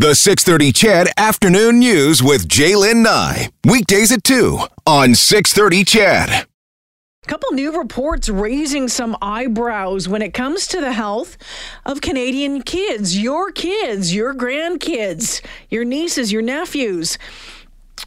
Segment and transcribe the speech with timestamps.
[0.00, 3.50] The 630 CHED Afternoon News with Jaylen Nye.
[3.66, 6.30] Weekdays at 2 on 630 CHED.
[6.30, 11.36] A couple new reports raising some eyebrows when it comes to the health
[11.84, 17.18] of Canadian kids, your kids, your grandkids, your nieces, your nephews.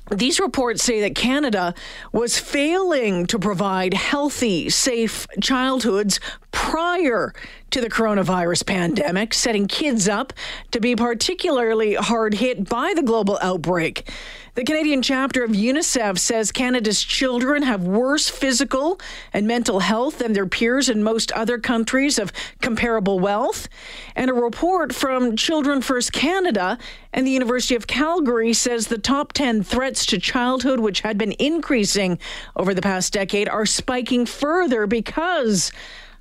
[0.10, 1.76] These reports say that Canada
[2.12, 6.20] was failing to provide healthy, safe childhoods
[6.54, 7.34] prior
[7.72, 10.32] to the coronavirus pandemic, setting kids up
[10.72, 14.10] to be particularly hard hit by the global outbreak.
[14.56, 19.02] The Canadian chapter of UNICEF says Canada's children have worse physical
[19.34, 22.32] and mental health than their peers in most other countries of
[22.62, 23.68] comparable wealth.
[24.16, 26.78] And a report from Children First Canada
[27.12, 31.34] and the University of Calgary says the top 10 threats to childhood, which had been
[31.40, 32.20] increasing
[32.56, 35.72] over the past decade, are spiking further because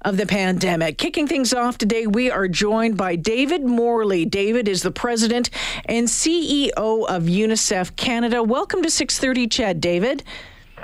[0.02, 0.98] of the pandemic.
[0.98, 4.24] Kicking things off today, we are joined by David Morley.
[4.24, 5.50] David is the president
[5.86, 8.42] and CEO of UNICEF Canada.
[8.42, 10.22] Welcome to 630 CHED, David.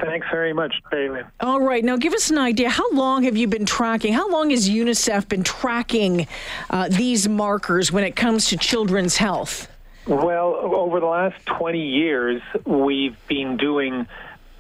[0.01, 1.23] Thanks very much, Bailey.
[1.41, 2.71] All right, now give us an idea.
[2.71, 4.13] How long have you been tracking?
[4.13, 6.29] How long has UNICEF been tracking
[6.71, 9.69] uh, these markers when it comes to children's health?
[10.07, 14.07] Well, over the last 20 years, we've been doing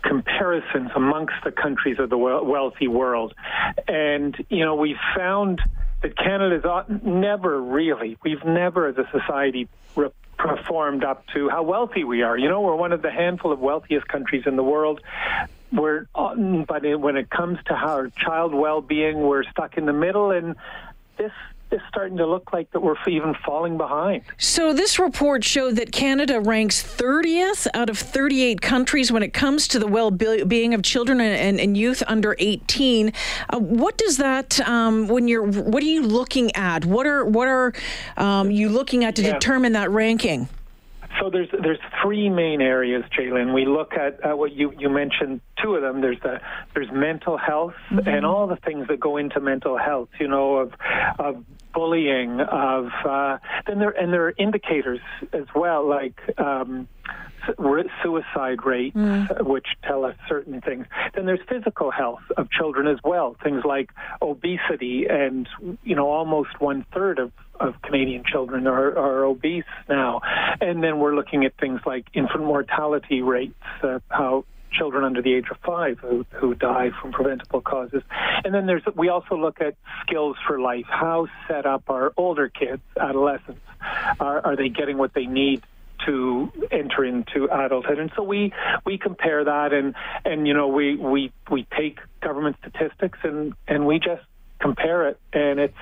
[0.03, 3.35] comparisons amongst the countries of the wealthy world.
[3.87, 5.61] And, you know, we found
[6.03, 6.65] that Canada's
[7.03, 12.39] never really, we've never as a society re- performed up to how wealthy we are.
[12.39, 15.01] You know, we're one of the handful of wealthiest countries in the world.
[15.73, 20.57] We're, but when it comes to our child well-being, we're stuck in the middle, and
[21.17, 21.33] this
[21.73, 24.23] is starting to look like that we're even falling behind.
[24.37, 29.69] So this report showed that Canada ranks 30th out of 38 countries when it comes
[29.69, 33.13] to the well-being of children and, and youth under 18.
[33.51, 36.85] Uh, what does that um, when you're what are you looking at?
[36.85, 37.73] What are what are
[38.17, 39.35] um, you looking at to yeah.
[39.35, 40.49] determine that ranking?
[41.21, 43.53] So there's there's three main areas, Jalen.
[43.53, 46.01] We look at uh, what you you mentioned two of them.
[46.01, 46.41] There's the
[46.75, 48.09] there's mental health mm-hmm.
[48.09, 50.11] and all the things that go into mental health.
[50.21, 50.73] You know of
[51.19, 51.45] of
[51.79, 55.01] bullying of uh, then there and there are indicators
[55.33, 56.19] as well like.
[56.37, 56.89] Um,
[58.03, 59.47] suicide rates, mm.
[59.47, 60.85] which tell us certain things.
[61.15, 63.91] Then there's physical health of children as well, things like
[64.21, 65.49] obesity, and
[65.83, 70.21] you know almost one third of of Canadian children are, are obese now.
[70.61, 75.35] And then we're looking at things like infant mortality rates, uh, how children under the
[75.35, 78.03] age of five who, who die from preventable causes.
[78.45, 80.87] And then there's we also look at skills for life.
[80.89, 83.61] How set up are older kids, adolescents?
[84.21, 85.63] Are, are they getting what they need
[86.07, 87.99] to enter into adulthood.
[87.99, 88.53] And so we
[88.85, 93.87] we compare that and and you know we we we take government statistics and and
[93.87, 94.23] we just
[94.61, 95.75] compare it and it's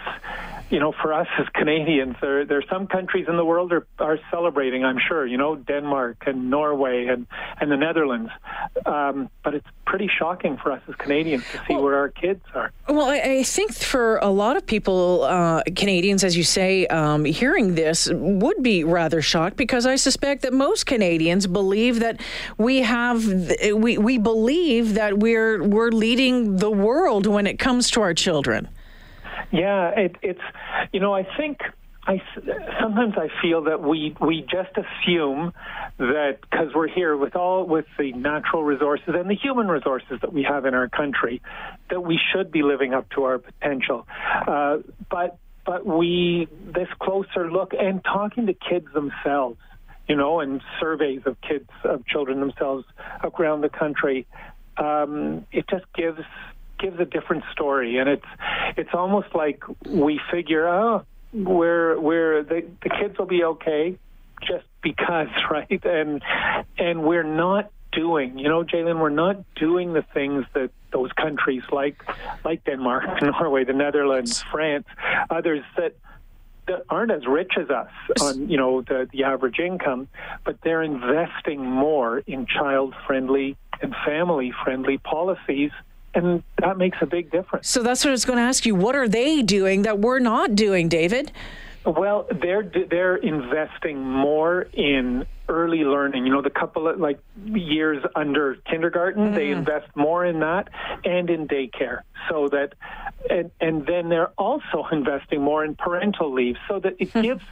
[0.69, 3.87] you know, for us as Canadians, there there are some countries in the world are
[3.99, 4.85] are celebrating.
[4.85, 7.27] I'm sure, you know, Denmark and Norway and
[7.61, 8.31] and the Netherlands.
[8.85, 12.43] Um, but it's pretty shocking for us as Canadians to see well, where our kids
[12.55, 12.73] are.
[12.89, 17.25] Well, I, I, think for a lot of people, uh, Canadians, as you say, um,
[17.25, 22.21] hearing this would be rather shocked because I suspect that most Canadians believe that
[22.59, 23.25] we have
[23.73, 28.69] we we believe that we're we're leading the world when it comes to our children.
[29.57, 30.41] Yeah, it, it's
[30.93, 31.61] you know I think
[32.07, 32.21] I
[32.81, 35.55] sometimes I feel that we we just assume
[35.99, 40.33] that because we're here with all with the natural resources and the human resources that
[40.33, 41.41] we have in our country,
[41.89, 44.07] that we should be living up to our potential.
[44.47, 44.79] Uh,
[45.11, 49.59] but but we this closer look and talking to kids themselves,
[50.07, 52.85] you know, and surveys of kids of children themselves
[53.39, 54.27] around the country,
[54.77, 56.21] um, it just gives
[56.79, 58.27] gives a different story, and it's
[58.77, 63.99] it's almost like we figure, oh, we're we're the the kids will be okay,
[64.47, 65.85] just because, right?
[65.85, 66.23] And
[66.79, 71.63] and we're not doing, you know, Jalen, we're not doing the things that those countries
[71.73, 72.03] like
[72.45, 74.87] like Denmark, Norway, the Netherlands, France,
[75.31, 75.95] others that
[76.67, 80.09] that aren't as rich as us on you know the the average income,
[80.45, 85.71] but they're investing more in child friendly and family friendly policies
[86.17, 87.69] and that makes a big difference.
[87.69, 88.75] So that's what I was going to ask you.
[88.75, 91.31] What are they doing that we're not doing, David?
[91.87, 96.27] Well, they're they're investing more in early learning.
[96.27, 99.35] You know, the couple of like years under kindergarten, mm.
[99.37, 100.69] they invest more in that
[101.05, 102.75] and in daycare, so that
[103.31, 107.21] and and then they're also investing more in parental leave, so that it hmm.
[107.21, 107.45] gives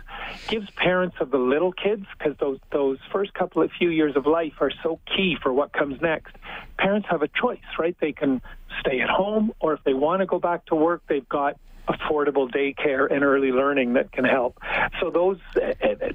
[0.48, 4.26] gives parents of the little kids because those those first couple of few years of
[4.26, 6.34] life are so key for what comes next.
[6.76, 7.96] Parents have a choice, right?
[8.00, 8.42] They can
[8.80, 11.56] stay at home, or if they want to go back to work, they've got
[11.88, 14.58] affordable daycare and early learning that can help.
[15.00, 15.38] So those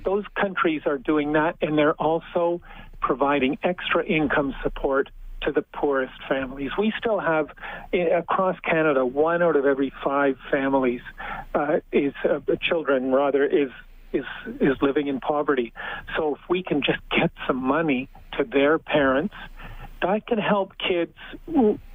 [0.04, 2.62] those countries are doing that, and they're also
[3.02, 5.10] providing extra income support
[5.42, 6.72] to the poorest families.
[6.78, 7.50] We still have
[7.94, 11.02] across Canada one out of every five families
[11.54, 13.70] uh, is uh, children rather is
[14.12, 14.26] is
[14.60, 15.74] is living in poverty.
[16.18, 19.36] So if we can just get some money to their parents,
[20.02, 21.16] that can help kids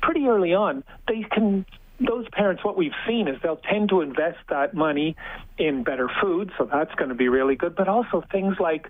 [0.02, 0.84] pretty early on.
[1.08, 1.66] They can
[2.00, 5.16] those parents, what we've seen is they'll tend to invest that money
[5.58, 7.76] in better food, so that's going to be really good.
[7.76, 8.88] But also things like,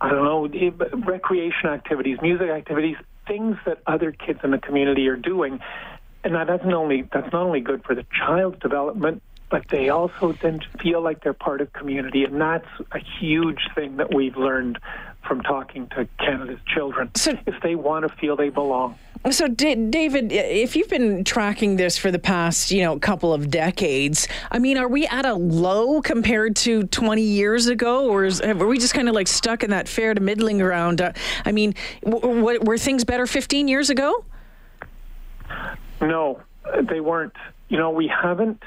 [0.00, 0.70] I don't know, eh,
[1.04, 2.96] recreation activities, music activities,
[3.26, 5.60] things that other kids in the community are doing,
[6.22, 9.88] and that, that's not only that's not only good for the child's development, but they
[9.88, 14.36] also then feel like they're part of community, and that's a huge thing that we've
[14.36, 14.78] learned
[15.26, 17.10] from talking to Canada's children.
[17.16, 18.96] So, if they want to feel they belong.
[19.28, 23.50] So, D- David, if you've been tracking this for the past, you know, couple of
[23.50, 28.40] decades, I mean, are we at a low compared to 20 years ago, or is,
[28.40, 31.02] are we just kind of like stuck in that fair to middling ground?
[31.02, 31.12] Uh,
[31.44, 34.24] I mean, w- w- were things better 15 years ago?
[36.00, 36.40] No,
[36.90, 37.34] they weren't.
[37.68, 38.62] You know, we haven't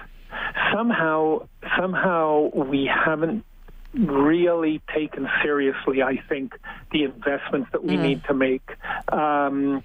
[0.71, 1.47] somehow
[1.77, 3.43] somehow we haven't
[3.93, 6.57] really taken seriously, I think,
[6.91, 8.01] the investments that we mm.
[8.01, 8.67] need to make.
[9.09, 9.83] Um,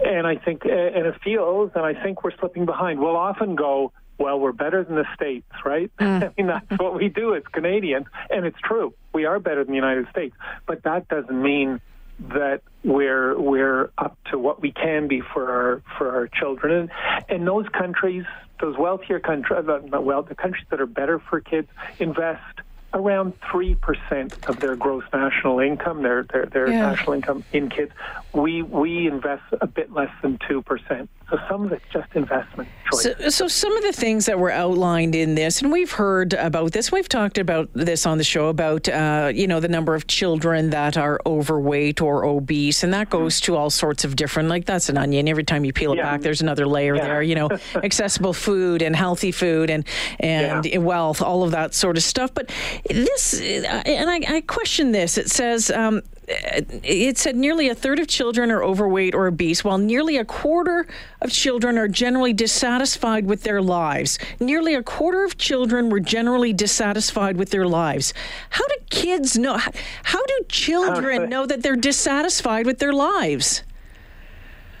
[0.00, 3.00] and I think, and it feels, and I think we're slipping behind.
[3.00, 5.90] We'll often go, well, we're better than the States, right?
[6.00, 6.22] Mm.
[6.22, 8.06] I mean, that's what we do as Canadians.
[8.30, 8.94] And it's true.
[9.12, 10.36] We are better than the United States.
[10.66, 11.80] But that doesn't mean
[12.18, 16.90] that we're we're up to what we can be for our for our children and
[17.28, 18.24] and those countries
[18.60, 21.68] those wealthier countries well the countries that are better for kids
[21.98, 22.55] invest
[22.96, 26.80] around 3% of their gross national income, their, their, their yeah.
[26.80, 27.92] national income in kids.
[28.32, 31.08] We, we invest a bit less than 2%.
[31.30, 35.14] So some of it's just investment so, so, some of the things that were outlined
[35.14, 38.88] in this, and we've heard about this, we've talked about this on the show about,
[38.88, 43.40] uh, you know, the number of children that are overweight or obese, and that goes
[43.40, 45.28] to all sorts of different, like that's an onion.
[45.28, 46.12] Every time you peel it yeah.
[46.12, 47.04] back, there's another layer yeah.
[47.04, 49.84] there, you know, accessible food and healthy food and,
[50.20, 50.78] and yeah.
[50.78, 52.32] wealth, all of that sort of stuff.
[52.34, 52.52] But
[52.88, 58.08] this, and I, I question this, it says, um, it said nearly a third of
[58.08, 60.86] children are overweight or obese, while nearly a quarter
[61.20, 64.18] of children are generally dissatisfied with their lives.
[64.40, 68.12] Nearly a quarter of children were generally dissatisfied with their lives.
[68.50, 69.58] How do kids know?
[70.02, 73.62] How do children know that they're dissatisfied with their lives?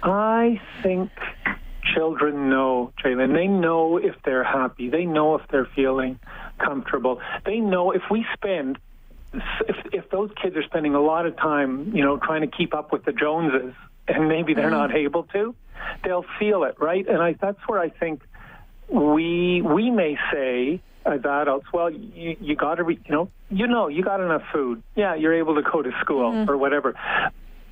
[0.02, 1.10] I think
[1.94, 3.34] children know, Jalen.
[3.34, 4.90] They know if they're happy.
[4.90, 6.18] They know if they're feeling
[6.58, 7.20] comfortable.
[7.44, 8.78] They know if we spend
[9.68, 12.74] if if those kids are spending a lot of time, you know, trying to keep
[12.74, 13.74] up with the Joneses,
[14.08, 14.92] and maybe they're mm-hmm.
[14.92, 15.54] not able to,
[16.04, 17.06] they'll feel it, right?
[17.08, 18.22] And I, that's where I think
[18.88, 23.66] we we may say as adults, well, you you got to, re- you know, you
[23.66, 24.82] know, you got enough food.
[24.94, 26.50] Yeah, you're able to go to school mm-hmm.
[26.50, 26.94] or whatever.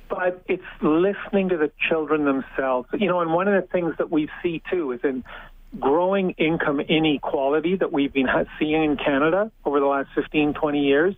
[0.09, 2.87] But it's listening to the children themselves.
[2.93, 5.23] You know, and one of the things that we see too is in
[5.79, 8.27] growing income inequality that we've been
[8.59, 11.15] seeing in Canada over the last 15, 20 years,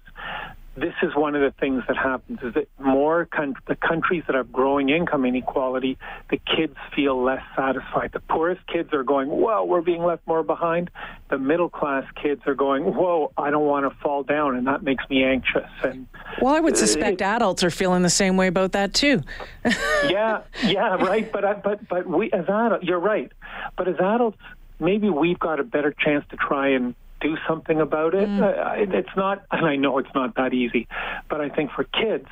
[0.78, 4.36] this is one of the things that happens is that more con- the countries that
[4.36, 5.98] have growing income inequality,
[6.30, 8.12] the kids feel less satisfied.
[8.14, 10.92] The poorest kids are going, whoa, we're being left more behind.
[11.30, 14.84] The middle class kids are going, whoa, I don't want to fall down, and that
[14.84, 15.70] makes me anxious.
[15.84, 16.08] And
[16.42, 19.24] well, I would uh, suspect adults are feeling the same way about that too.
[20.08, 21.32] yeah, yeah, right.
[21.32, 23.32] But I, but but we as adults, you're right.
[23.76, 24.38] But as adults,
[24.80, 28.28] maybe we've got a better chance to try and do something about it.
[28.28, 28.42] Mm.
[28.42, 30.88] Uh, it's not, and I know it's not that easy,
[31.30, 32.28] but I think for kids,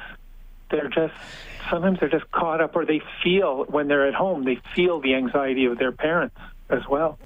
[0.71, 1.13] they're just
[1.69, 5.15] sometimes they're just caught up, or they feel when they're at home, they feel the
[5.15, 6.37] anxiety of their parents
[6.69, 7.17] as well.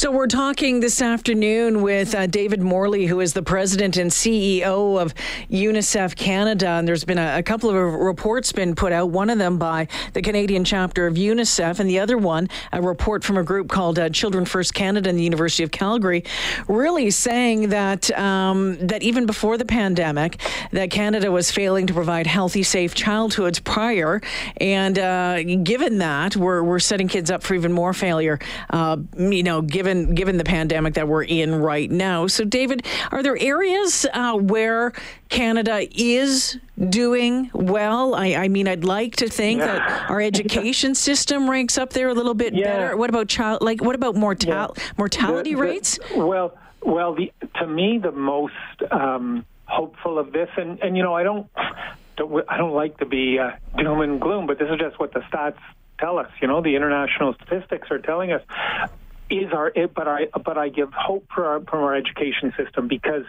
[0.00, 4.98] So, we're talking this afternoon with uh, David Morley, who is the president and CEO
[4.98, 5.14] of
[5.50, 6.68] UNICEF Canada.
[6.68, 9.88] And there's been a, a, couple of reports been put out, one of them by
[10.14, 13.98] the Canadian chapter of UNICEF, and the other one, a report from a group called
[13.98, 16.24] uh, Children First Canada and the University of Calgary,
[16.66, 20.40] really saying that, um, that even before the pandemic,
[20.72, 24.22] that Canada was failing to provide healthy, safe childhoods prior.
[24.56, 28.38] And uh, given that, we're, we're setting kids up for even more failure.
[28.70, 32.26] Uh, you know, given given the pandemic that we're in right now.
[32.26, 34.92] So, David, are there areas uh, where
[35.28, 38.14] Canada is doing well?
[38.14, 39.66] I, I, mean, I'd like to think yeah.
[39.66, 42.64] that our education system ranks up there a little bit yeah.
[42.64, 42.96] better.
[42.96, 43.62] What about child?
[43.62, 44.68] Like, what about mortal yeah.
[44.96, 45.98] mortality the, the, rates?
[46.14, 48.54] Well, well, the, to me, the most
[48.90, 51.48] um, hopeful of this, and and you know, I don't.
[52.48, 55.20] I don't like to be uh, doom and gloom, but this is just what the
[55.20, 55.56] stats
[55.98, 56.30] tell us.
[56.42, 58.42] You know, the international statistics are telling us
[59.30, 63.24] is our but I but I give hope for our from our education system because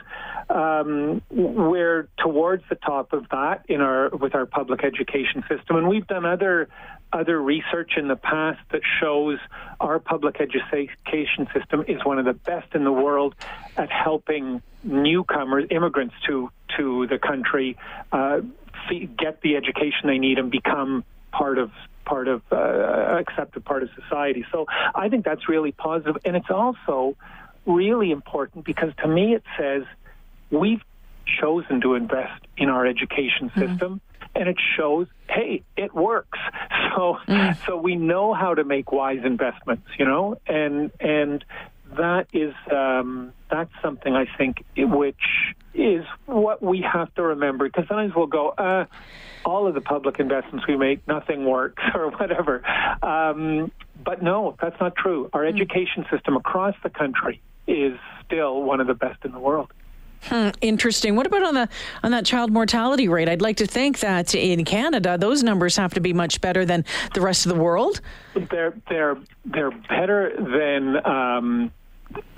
[0.50, 5.88] um, we're towards the top of that in our with our public education system, and
[5.88, 6.67] we've done other
[7.13, 9.38] other research in the past that shows
[9.79, 13.36] our public education system is one of the best in the world
[13.77, 17.77] at helping newcomers, immigrants to to the country,
[18.12, 18.41] uh,
[19.17, 21.72] get the education they need and become part of
[22.05, 24.46] part of uh, accepted part of society.
[24.51, 24.65] So
[24.96, 27.15] I think that's really positive, and it's also
[27.65, 29.84] really important because to me it says
[30.50, 30.81] we've
[31.39, 33.60] chosen to invest in our education mm-hmm.
[33.60, 33.96] system.
[33.96, 34.05] Mm-hmm.
[34.34, 36.39] And it shows, hey, it works.
[36.96, 37.58] So, mm.
[37.65, 41.46] so we know how to make wise investments, you know, and and
[41.98, 45.15] that is um, that's something I think which
[45.74, 48.86] is what we have to remember because sometimes we'll go, uh,
[49.45, 52.63] all of the public investments we make, nothing works or whatever.
[53.03, 53.71] Um,
[54.03, 55.29] but no, that's not true.
[55.33, 55.55] Our hmm.
[55.55, 59.71] education system across the country is still one of the best in the world.
[60.24, 61.15] Hmm, interesting.
[61.15, 61.69] What about on the
[62.03, 63.27] on that child mortality rate?
[63.27, 66.86] I'd like to think that in Canada those numbers have to be much better than
[67.15, 68.01] the rest of the world.
[68.36, 71.71] They're they're they're better than um,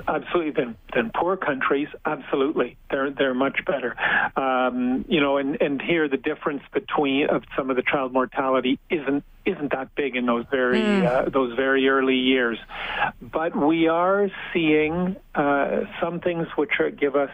[0.08, 1.88] absolutely than than poor countries.
[2.06, 3.96] Absolutely, they're they're much better.
[4.38, 8.80] Um, you know, and and here the difference between of some of the child mortality
[8.90, 11.06] isn't isn't that big in those very mm.
[11.06, 12.58] uh, those very early years,
[13.22, 17.32] but we are seeing uh, some things which are, give us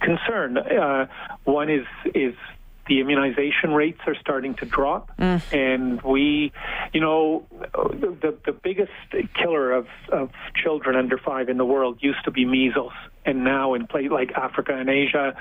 [0.00, 0.58] concern.
[0.58, 1.06] Uh,
[1.44, 2.34] one is is
[2.90, 5.40] the immunization rates are starting to drop, mm.
[5.52, 6.52] and we,
[6.92, 8.90] you know, the the biggest
[9.40, 12.92] killer of of children under five in the world used to be measles,
[13.24, 15.36] and now in places like Africa and Asia,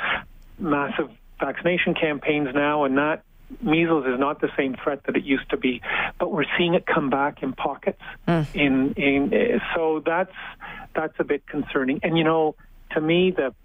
[0.60, 3.24] massive vaccination campaigns now, and that
[3.64, 5.82] measles is not the same threat that it used to be,
[6.20, 8.04] but we're seeing it come back in pockets.
[8.28, 8.46] Mm.
[8.54, 10.36] In in so that's
[10.94, 12.00] that's a bit concerning.
[12.04, 12.54] And you know,
[12.92, 13.56] to me, the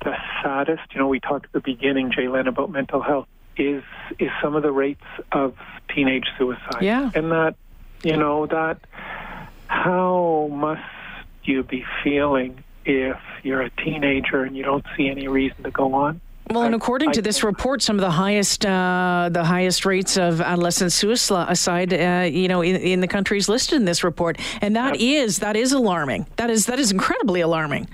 [0.00, 3.82] the saddest, you know, we talked at the beginning, Jalen, about mental health, is
[4.18, 5.54] is some of the rates of
[5.94, 6.82] teenage suicide.
[6.82, 7.10] Yeah.
[7.14, 7.56] And that,
[8.02, 8.80] you know, that
[9.66, 10.82] how must
[11.44, 15.94] you be feeling if you're a teenager and you don't see any reason to go
[15.94, 16.20] on?
[16.50, 20.40] Well, and according to this report, some of the highest uh, the highest rates of
[20.40, 24.96] adolescent suicide, uh, you know, in, in, the countries listed in this report, and that
[24.96, 26.26] is that is alarming.
[26.36, 27.88] That is that is incredibly alarming.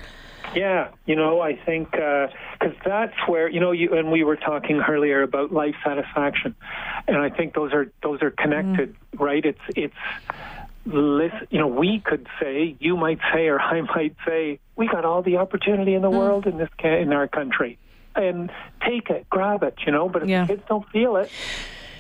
[0.57, 2.31] Yeah, you know, I think because
[2.63, 6.55] uh, that's where you know you and we were talking earlier about life satisfaction,
[7.07, 9.21] and I think those are those are connected, mm.
[9.21, 9.45] right?
[9.45, 9.95] It's it's
[10.87, 15.05] listen, you know, we could say, you might say, or I might say, we got
[15.05, 16.19] all the opportunity in the mm.
[16.19, 17.79] world in this in our country,
[18.15, 20.09] and take it, grab it, you know.
[20.09, 20.47] But if yeah.
[20.47, 21.31] the kids don't feel it,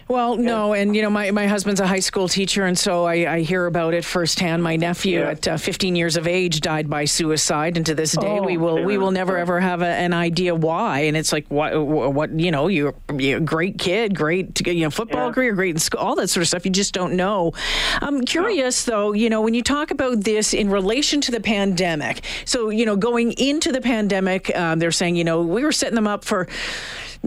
[0.08, 3.34] well, no, and you know, my, my husband's a high school teacher, and so I,
[3.34, 4.62] I hear about it firsthand.
[4.62, 5.30] My nephew, yeah.
[5.30, 8.56] at uh, 15 years of age, died by suicide, and to this day, oh, we
[8.56, 11.00] will we will never ever have a, an idea why.
[11.00, 14.90] And it's like, what what you know, you're, you're a great kid, great you know,
[14.90, 15.32] football yeah.
[15.32, 16.64] career, great in school, all that sort of stuff.
[16.64, 17.52] You just don't know.
[18.00, 18.92] I'm curious no.
[18.92, 22.22] though, you know, when you talk about this in relation to the pandemic.
[22.44, 25.96] So you know, going into the pandemic, um, they're saying, you know, we were setting
[25.96, 26.46] them up for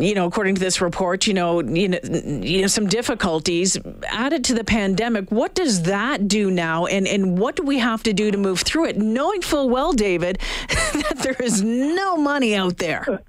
[0.02, 3.78] you know, according to this report, you know, you know, you know, some difficulties
[4.08, 5.32] added to the pandemic.
[5.32, 8.62] What does that do now, and and what do we have to do to move
[8.62, 10.40] through it, knowing full well, David,
[10.70, 13.22] that there is no money out there?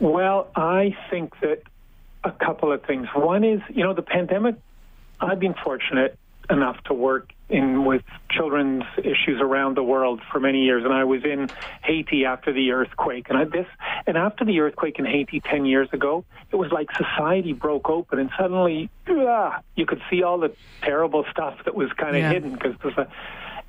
[0.00, 1.62] Well, I think that
[2.24, 3.08] a couple of things.
[3.14, 4.56] One is, you know, the pandemic.
[5.20, 6.18] I've been fortunate
[6.50, 11.04] enough to work in with children's issues around the world for many years, and I
[11.04, 11.48] was in
[11.84, 13.26] Haiti after the earthquake.
[13.28, 13.66] And I, this,
[14.06, 18.18] and after the earthquake in Haiti ten years ago, it was like society broke open,
[18.18, 22.32] and suddenly, ah, you could see all the terrible stuff that was kind of yeah.
[22.32, 23.08] hidden because there's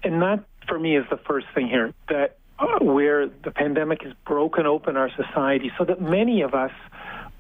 [0.04, 4.14] and that for me is the first thing here that uh, where the pandemic has
[4.26, 6.72] broken open our society, so that many of us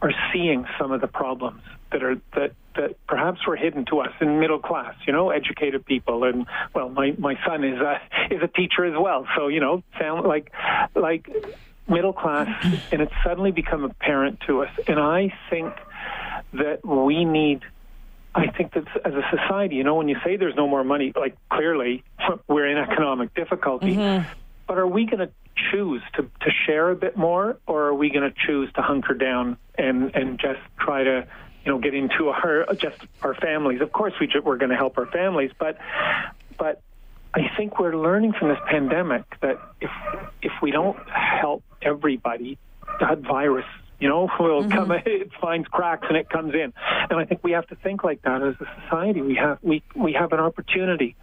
[0.03, 4.11] are seeing some of the problems that are that that perhaps were hidden to us
[4.19, 6.25] in middle class, you know, educated people.
[6.25, 6.45] And
[6.75, 10.27] well, my my son is a is a teacher as well, so you know, sound
[10.27, 10.51] like
[10.93, 11.29] like
[11.87, 12.49] middle class,
[12.91, 14.71] and it's suddenly become apparent to us.
[14.87, 15.73] And I think
[16.53, 17.61] that we need.
[18.35, 21.13] I think that as a society, you know, when you say there's no more money,
[21.15, 22.03] like clearly
[22.47, 23.95] we're in economic difficulty.
[23.95, 24.27] Mm-hmm.
[24.67, 25.29] But are we going to
[25.71, 29.13] choose to, to share a bit more, or are we going to choose to hunker
[29.13, 31.27] down and, and just try to
[31.65, 33.81] you know, get into our just our families.
[33.81, 35.77] Of course, we we're going to help our families, but
[36.57, 36.81] but
[37.33, 39.91] I think we're learning from this pandemic that if
[40.41, 42.57] if we don't help everybody,
[42.99, 43.65] that virus,
[43.99, 44.71] you know, will mm-hmm.
[44.71, 44.91] come.
[45.05, 46.73] It finds cracks and it comes in,
[47.09, 49.21] and I think we have to think like that as a society.
[49.21, 51.15] We have we we have an opportunity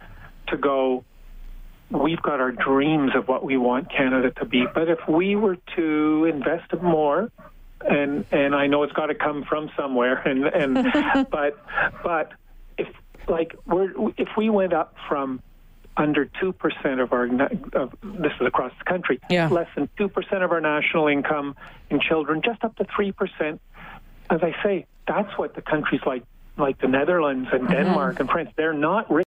[0.47, 1.05] to go
[1.91, 4.65] we've got our dreams of what we want Canada to be.
[4.73, 7.31] But if we were to invest more,
[7.81, 11.63] and and I know it's got to come from somewhere, and and but
[12.03, 12.31] but
[12.77, 12.87] if
[13.27, 15.41] like we're if we went up from
[15.97, 17.25] under 2% of our,
[17.73, 19.49] of, this is across the country, Yeah.
[19.49, 21.55] less than 2% of our national income
[21.89, 23.59] in children, just up to 3%.
[24.29, 26.23] As I say, that's what the countries like,
[26.57, 27.73] like the Netherlands and mm-hmm.
[27.73, 29.27] Denmark and France, they're not rich.